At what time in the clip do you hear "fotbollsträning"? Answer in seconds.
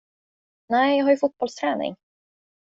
1.17-1.95